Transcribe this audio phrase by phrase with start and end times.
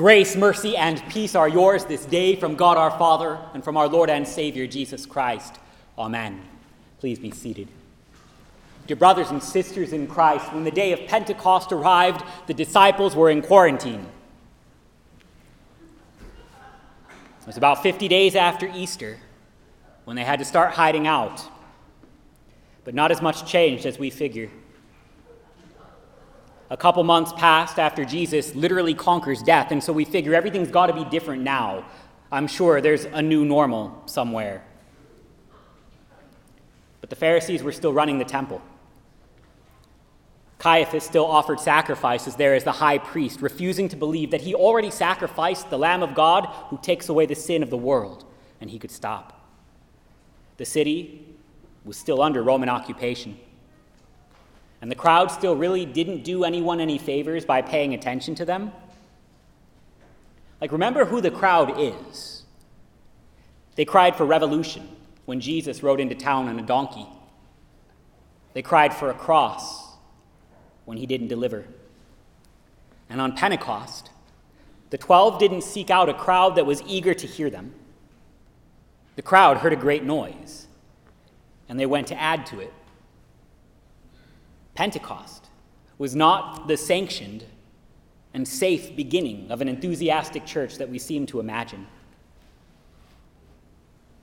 [0.00, 3.86] Grace, mercy, and peace are yours this day from God our Father and from our
[3.86, 5.58] Lord and Savior Jesus Christ.
[5.98, 6.40] Amen.
[7.00, 7.68] Please be seated.
[8.86, 13.28] Dear brothers and sisters in Christ, when the day of Pentecost arrived, the disciples were
[13.28, 14.06] in quarantine.
[17.42, 19.18] It was about 50 days after Easter
[20.04, 21.46] when they had to start hiding out.
[22.84, 24.48] But not as much changed as we figure.
[26.70, 30.86] A couple months passed after Jesus literally conquers death, and so we figure everything's got
[30.86, 31.84] to be different now.
[32.30, 34.62] I'm sure there's a new normal somewhere.
[37.00, 38.62] But the Pharisees were still running the temple.
[40.60, 44.90] Caiaphas still offered sacrifices there as the high priest, refusing to believe that he already
[44.90, 48.24] sacrificed the Lamb of God who takes away the sin of the world,
[48.60, 49.44] and he could stop.
[50.58, 51.34] The city
[51.84, 53.40] was still under Roman occupation.
[54.80, 58.72] And the crowd still really didn't do anyone any favors by paying attention to them.
[60.60, 62.44] Like, remember who the crowd is.
[63.76, 64.88] They cried for revolution
[65.26, 67.06] when Jesus rode into town on a donkey.
[68.52, 69.96] They cried for a cross
[70.84, 71.66] when he didn't deliver.
[73.08, 74.10] And on Pentecost,
[74.90, 77.74] the twelve didn't seek out a crowd that was eager to hear them.
[79.16, 80.66] The crowd heard a great noise,
[81.68, 82.72] and they went to add to it.
[84.80, 85.48] Pentecost
[85.98, 87.44] was not the sanctioned
[88.32, 91.86] and safe beginning of an enthusiastic church that we seem to imagine.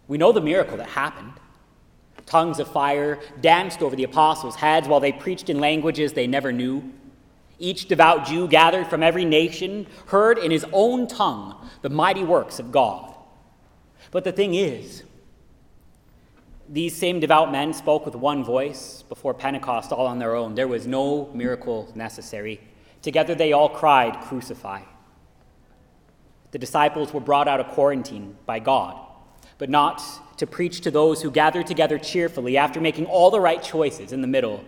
[0.07, 1.33] We know the miracle that happened.
[2.25, 6.51] Tongues of fire danced over the apostles' heads while they preached in languages they never
[6.51, 6.91] knew.
[7.59, 12.57] Each devout Jew gathered from every nation heard in his own tongue the mighty works
[12.57, 13.13] of God.
[14.09, 15.03] But the thing is,
[16.69, 20.55] these same devout men spoke with one voice before Pentecost all on their own.
[20.55, 22.59] There was no miracle necessary.
[23.01, 24.81] Together they all cried, Crucify.
[26.51, 28.97] The disciples were brought out of quarantine by God,
[29.57, 30.01] but not
[30.37, 34.21] to preach to those who gathered together cheerfully after making all the right choices in
[34.21, 34.63] the middle.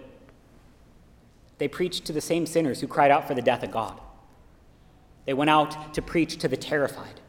[1.58, 4.00] They preached to the same sinners who cried out for the death of God.
[5.26, 7.20] They went out to preach to the terrified.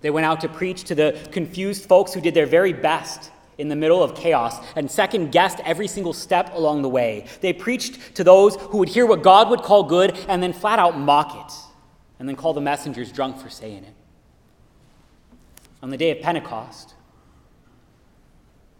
[0.00, 3.68] They went out to preach to the confused folks who did their very best in
[3.68, 7.26] the middle of chaos and second guessed every single step along the way.
[7.40, 10.78] They preached to those who would hear what God would call good and then flat
[10.78, 11.54] out mock it,
[12.18, 13.94] and then call the messengers drunk for saying it.
[15.82, 16.94] On the day of Pentecost,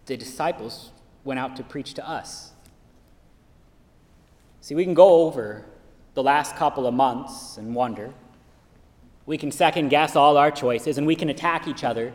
[0.05, 0.91] the disciples
[1.23, 2.51] went out to preach to us.
[4.61, 5.65] See, we can go over
[6.13, 8.13] the last couple of months and wonder.
[9.25, 12.13] We can second guess all our choices and we can attack each other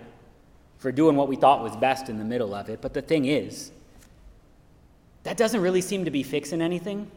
[0.84, 2.82] for doing what we thought was best in the middle of it.
[2.82, 3.72] But the thing is,
[5.22, 7.10] that doesn't really seem to be fixing anything.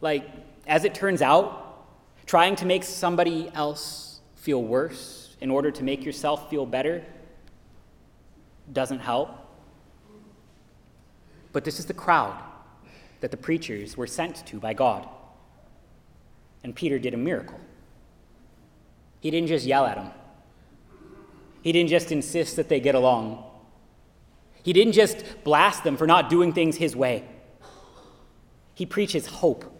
[0.00, 0.24] Like,
[0.68, 1.84] as it turns out,
[2.24, 7.04] trying to make somebody else feel worse in order to make yourself feel better
[8.72, 9.30] doesn't help.
[11.52, 12.40] But this is the crowd
[13.22, 15.08] that the preachers were sent to by God.
[16.62, 17.58] And Peter did a miracle.
[19.18, 20.12] He didn't just yell at them,
[21.62, 23.44] he didn't just insist that they get along.
[24.62, 27.24] He didn't just blast them for not doing things his way.
[28.74, 29.72] He preaches hope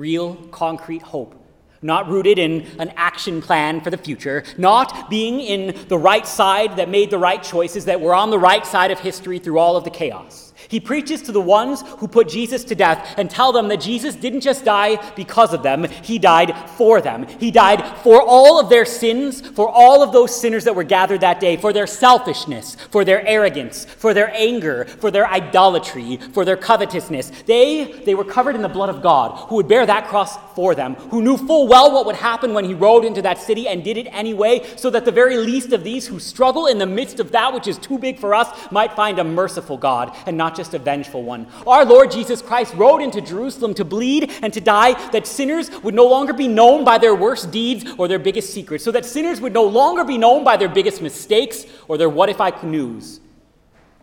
[0.00, 1.36] real, concrete hope.
[1.82, 6.76] Not rooted in an action plan for the future, not being in the right side
[6.76, 9.76] that made the right choices, that were on the right side of history through all
[9.76, 10.49] of the chaos.
[10.70, 14.14] He preaches to the ones who put Jesus to death and tell them that Jesus
[14.14, 17.26] didn't just die because of them, he died for them.
[17.40, 21.22] He died for all of their sins, for all of those sinners that were gathered
[21.22, 26.44] that day, for their selfishness, for their arrogance, for their anger, for their idolatry, for
[26.44, 27.30] their covetousness.
[27.46, 30.76] They, they were covered in the blood of God, who would bear that cross for
[30.76, 33.82] them, who knew full well what would happen when he rode into that city and
[33.82, 37.18] did it anyway, so that the very least of these who struggle in the midst
[37.18, 40.54] of that which is too big for us might find a merciful God and not
[40.54, 41.46] just a vengeful one.
[41.66, 45.94] Our Lord Jesus Christ rode into Jerusalem to bleed and to die that sinners would
[45.94, 49.40] no longer be known by their worst deeds or their biggest secrets, so that sinners
[49.40, 53.20] would no longer be known by their biggest mistakes or their what if I news.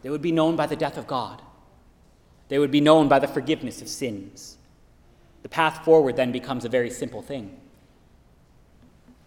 [0.01, 1.41] They would be known by the death of God.
[2.49, 4.57] They would be known by the forgiveness of sins.
[5.43, 7.59] The path forward then becomes a very simple thing.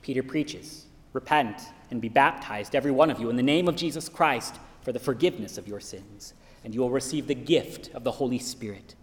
[0.02, 1.60] Peter preaches, Repent
[1.90, 4.98] and be baptized, every one of you, in the name of Jesus Christ for the
[4.98, 6.34] forgiveness of your sins
[6.64, 8.94] and you will receive the gift of the Holy Spirit,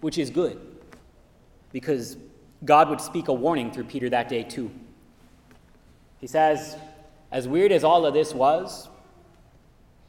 [0.00, 0.60] which is good
[1.72, 2.16] because
[2.64, 4.70] God would speak a warning through Peter that day, too.
[6.18, 6.76] He says,
[7.32, 8.88] as weird as all of this was,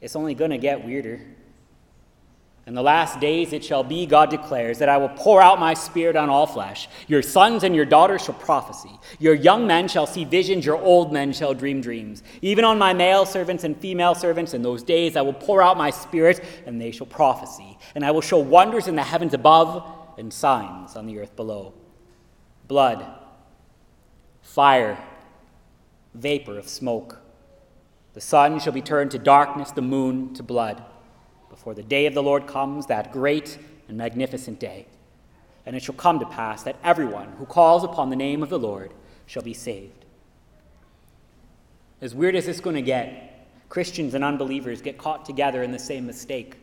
[0.02, 1.22] it's only going to get weirder.
[2.72, 5.74] In the last days it shall be, God declares, that I will pour out my
[5.74, 6.88] spirit on all flesh.
[7.06, 8.98] Your sons and your daughters shall prophesy.
[9.20, 12.24] Your young men shall see visions, your old men shall dream dreams.
[12.42, 15.78] Even on my male servants and female servants in those days I will pour out
[15.78, 17.78] my spirit, and they shall prophesy.
[17.94, 19.86] And I will show wonders in the heavens above
[20.18, 21.74] and signs on the earth below
[22.70, 23.06] blood,
[24.42, 24.98] fire,
[26.14, 27.20] vapor of smoke.
[28.14, 30.86] The sun shall be turned to darkness, the moon to blood
[31.52, 34.88] before the day of the Lord comes, that great and magnificent day.
[35.66, 38.58] And it shall come to pass that everyone who calls upon the name of the
[38.58, 38.92] Lord
[39.28, 40.06] shall be saved.
[42.02, 45.72] As weird as this is going to get, Christians and unbelievers get caught together in
[45.72, 46.56] the same mistake.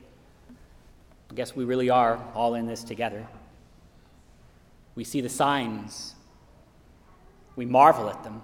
[1.31, 3.27] I guess we really are all in this together.
[4.95, 6.15] We see the signs,
[7.55, 8.43] we marvel at them.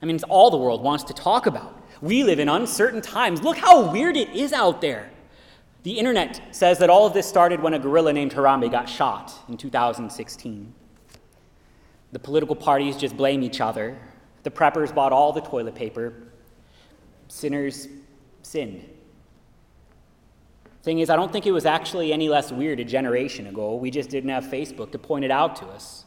[0.00, 1.76] I mean, it's all the world wants to talk about.
[2.00, 3.42] We live in uncertain times.
[3.42, 5.10] Look how weird it is out there.
[5.82, 9.32] The internet says that all of this started when a gorilla named Harambe got shot
[9.48, 10.74] in 2016.
[12.12, 13.96] The political parties just blame each other.
[14.42, 16.14] The preppers bought all the toilet paper.
[17.28, 17.88] Sinners
[18.42, 18.88] sinned.
[20.82, 23.76] Thing is, I don't think it was actually any less weird a generation ago.
[23.76, 26.04] We just didn't have Facebook to point it out to us.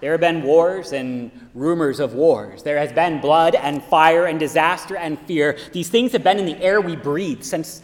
[0.00, 2.64] There have been wars and rumors of wars.
[2.64, 5.56] There has been blood and fire and disaster and fear.
[5.70, 7.82] These things have been in the air we breathe since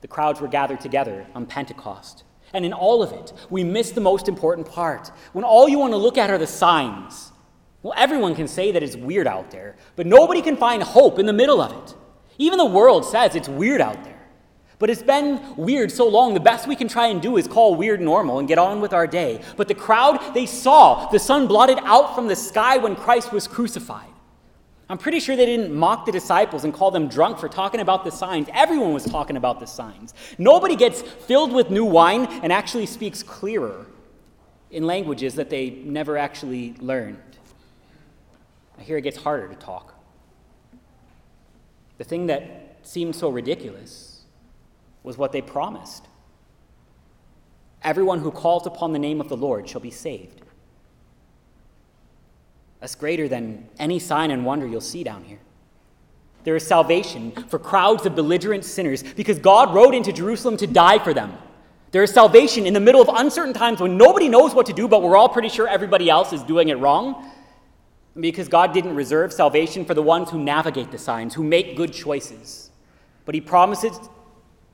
[0.00, 2.24] the crowds were gathered together on Pentecost.
[2.52, 5.10] And in all of it, we miss the most important part.
[5.32, 7.32] When all you want to look at are the signs,
[7.82, 11.26] well, everyone can say that it's weird out there, but nobody can find hope in
[11.26, 11.94] the middle of it.
[12.38, 14.16] Even the world says it's weird out there.
[14.78, 17.74] But it's been weird so long, the best we can try and do is call
[17.76, 19.40] weird normal and get on with our day.
[19.56, 23.48] But the crowd, they saw the sun blotted out from the sky when Christ was
[23.48, 24.08] crucified.
[24.88, 28.04] I'm pretty sure they didn't mock the disciples and call them drunk for talking about
[28.04, 28.48] the signs.
[28.52, 30.14] Everyone was talking about the signs.
[30.38, 33.86] Nobody gets filled with new wine and actually speaks clearer
[34.70, 37.18] in languages that they never actually learned.
[38.78, 39.94] I hear it gets harder to talk.
[41.98, 44.22] The thing that seemed so ridiculous
[45.02, 46.06] was what they promised.
[47.82, 50.42] Everyone who calls upon the name of the Lord shall be saved.
[52.86, 55.40] That's greater than any sign and wonder you'll see down here.
[56.44, 61.00] There is salvation for crowds of belligerent sinners because God rode into Jerusalem to die
[61.00, 61.36] for them.
[61.90, 64.86] There is salvation in the middle of uncertain times when nobody knows what to do,
[64.86, 67.28] but we're all pretty sure everybody else is doing it wrong.
[68.20, 71.92] Because God didn't reserve salvation for the ones who navigate the signs, who make good
[71.92, 72.70] choices.
[73.24, 73.98] But He promises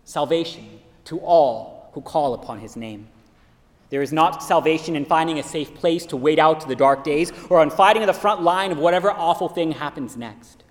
[0.04, 3.08] salvation to all who call upon His name.
[3.92, 7.30] There is not salvation in finding a safe place to wait out the dark days
[7.50, 10.64] or on fighting on the front line of whatever awful thing happens next.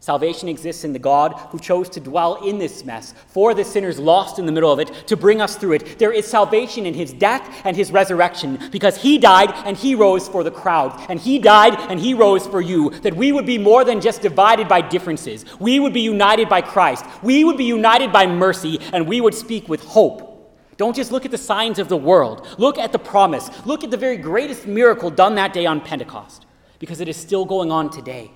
[0.00, 3.98] Salvation exists in the God who chose to dwell in this mess for the sinners
[3.98, 5.98] lost in the middle of it to bring us through it.
[5.98, 10.26] There is salvation in his death and his resurrection because he died and he rose
[10.26, 10.98] for the crowd.
[11.10, 14.22] And he died and he rose for you, that we would be more than just
[14.22, 15.44] divided by differences.
[15.60, 17.04] We would be united by Christ.
[17.22, 20.33] We would be united by mercy and we would speak with hope
[20.76, 22.46] don't just look at the signs of the world.
[22.58, 23.48] Look at the promise.
[23.66, 26.46] Look at the very greatest miracle done that day on Pentecost,
[26.78, 28.30] because it is still going on today.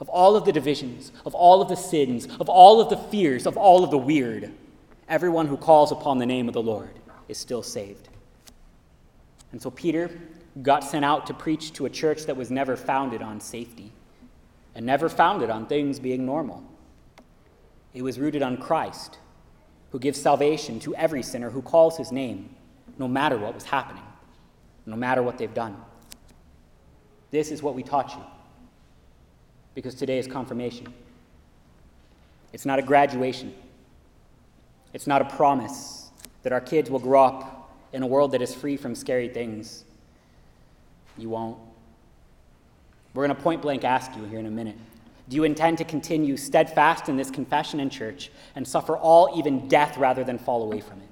[0.00, 3.46] Of all of the divisions, of all of the sins, of all of the fears,
[3.46, 4.50] of all of the weird,
[5.08, 6.90] everyone who calls upon the name of the Lord
[7.28, 8.08] is still saved.
[9.52, 10.10] And so Peter
[10.62, 13.92] got sent out to preach to a church that was never founded on safety
[14.74, 16.64] and never founded on things being normal.
[17.92, 19.18] It was rooted on Christ
[19.90, 22.54] who gives salvation to every sinner who calls his name,
[22.98, 24.02] no matter what was happening,
[24.86, 25.76] no matter what they've done.
[27.30, 28.22] This is what we taught you,
[29.74, 30.92] because today is confirmation.
[32.52, 33.54] It's not a graduation,
[34.92, 36.10] it's not a promise
[36.42, 39.84] that our kids will grow up in a world that is free from scary things.
[41.18, 41.58] You won't.
[43.12, 44.76] We're going to point blank ask you here in a minute.
[45.30, 49.68] Do you intend to continue steadfast in this confession in church and suffer all, even
[49.68, 51.08] death, rather than fall away from it?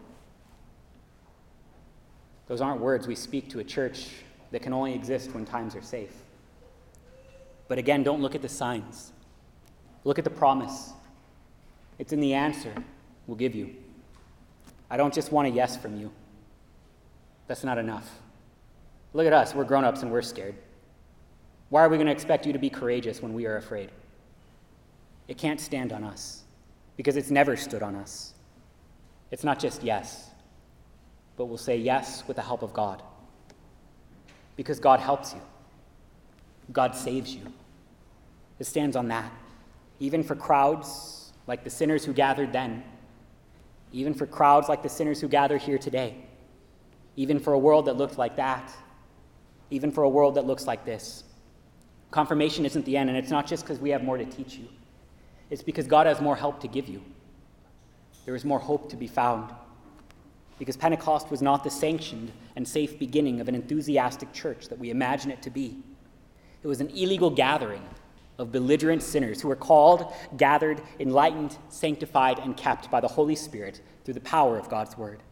[2.49, 4.09] Those aren't words we speak to a church
[4.51, 6.11] that can only exist when times are safe.
[7.69, 9.13] But again, don't look at the signs.
[10.03, 10.91] Look at the promise.
[12.01, 12.75] It's in the answer
[13.29, 13.73] we'll give you.
[14.91, 16.11] I don't just want a yes from you.
[17.47, 18.11] That's not enough.
[19.13, 19.55] Look at us.
[19.55, 20.57] We're grown ups and we're scared.
[21.69, 23.91] Why are we going to expect you to be courageous when we are afraid?
[25.29, 26.43] It can't stand on us
[26.97, 28.33] because it's never stood on us.
[29.31, 30.31] It's not just yes,
[31.37, 33.03] but we'll say yes with the help of God
[34.57, 35.41] because God helps you,
[36.73, 37.43] God saves you.
[38.59, 39.31] It stands on that.
[40.01, 42.83] Even for crowds like the sinners who gathered then,
[43.93, 46.17] even for crowds like the sinners who gather here today,
[47.17, 48.73] even for a world that looked like that,
[49.71, 51.25] even for a world that looks like this.
[52.11, 54.67] Confirmation isn't the end, and it's not just because we have more to teach you,
[55.51, 57.03] it's because God has more help to give you.
[58.25, 59.53] There is more hope to be found.
[60.59, 64.91] Because Pentecost was not the sanctioned and safe beginning of an enthusiastic church that we
[64.91, 65.79] imagine it to be.
[66.63, 67.83] It was an illegal gathering
[68.39, 73.81] of belligerent sinners who were called, gathered, enlightened, sanctified, and kept by the Holy Spirit
[74.05, 75.23] through the power of God's Word.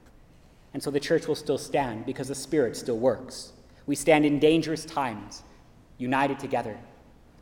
[0.74, 3.52] And so the church will still stand because the Spirit still works.
[3.86, 5.42] We stand in dangerous times,
[5.98, 6.78] united together,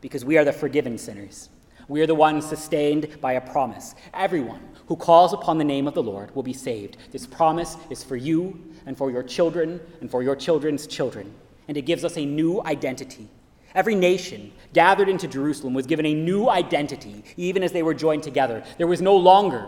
[0.00, 1.48] because we are the forgiven sinners.
[1.88, 3.94] We are the ones sustained by a promise.
[4.14, 6.96] Everyone who calls upon the name of the Lord will be saved.
[7.10, 11.32] This promise is for you and for your children and for your children's children,
[11.68, 13.28] and it gives us a new identity.
[13.74, 18.22] Every nation gathered into Jerusalem was given a new identity, even as they were joined
[18.22, 18.62] together.
[18.78, 19.66] There was no longer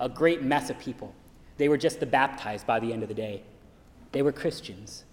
[0.00, 1.14] a great mess of people.
[1.58, 3.42] They were just the baptized by the end of the day.
[4.12, 5.04] They were Christians.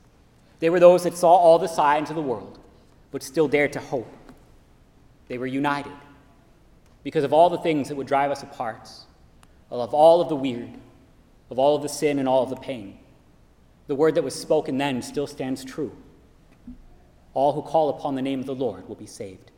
[0.59, 2.59] They were those that saw all the signs of the world,
[3.11, 4.11] but still dared to hope.
[5.27, 5.93] They were united
[7.03, 8.89] because of all the things that would drive us apart,
[9.71, 10.71] of all of the weird,
[11.49, 12.97] of all of the sin and all of the pain.
[13.87, 15.95] The word that was spoken then still stands true.
[17.33, 19.51] All who call upon the name of the Lord will be saved.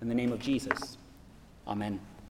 [0.00, 0.98] In the name of Jesus,
[1.66, 2.00] amen.